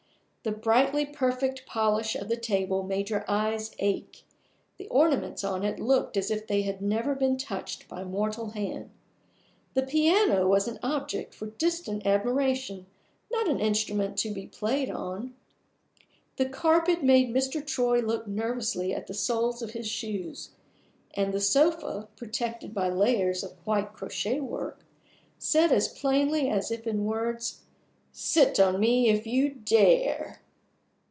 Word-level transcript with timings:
The 0.43 0.51
brightly 0.51 1.05
perfect 1.05 1.67
polish 1.67 2.15
of 2.15 2.27
the 2.27 2.35
table 2.35 2.81
made 2.81 3.11
your 3.11 3.23
eyes 3.27 3.75
ache; 3.77 4.23
the 4.79 4.87
ornaments 4.87 5.43
on 5.43 5.63
it 5.63 5.79
looked 5.79 6.17
as 6.17 6.31
if 6.31 6.47
they 6.47 6.63
had 6.63 6.81
never 6.81 7.13
been 7.13 7.37
touched 7.37 7.87
by 7.87 8.03
mortal 8.03 8.49
hand; 8.49 8.89
the 9.75 9.83
piano 9.83 10.47
was 10.47 10.67
an 10.67 10.79
object 10.81 11.35
for 11.35 11.45
distant 11.45 12.07
admiration, 12.07 12.87
not 13.31 13.47
an 13.47 13.59
instrument 13.59 14.17
to 14.17 14.31
be 14.33 14.47
played 14.47 14.89
on; 14.89 15.35
the 16.37 16.49
carpet 16.49 17.03
made 17.03 17.29
Mr. 17.31 17.63
Troy 17.63 17.99
look 17.99 18.25
nervously 18.25 18.95
at 18.95 19.05
the 19.05 19.13
soles 19.13 19.61
of 19.61 19.73
his 19.73 19.87
shoes; 19.87 20.53
and 21.13 21.35
the 21.35 21.39
sofa 21.39 22.07
(protected 22.15 22.73
by 22.73 22.89
layers 22.89 23.43
of 23.43 23.57
white 23.63 23.93
crochet 23.93 24.39
work) 24.39 24.83
said 25.37 25.71
as 25.71 25.87
plainly 25.87 26.49
as 26.49 26.71
if 26.71 26.87
in 26.87 27.05
words, 27.05 27.59
"Sit 28.13 28.59
on 28.59 28.77
me 28.81 29.07
if 29.07 29.25
you 29.25 29.47
dare!" 29.63 30.41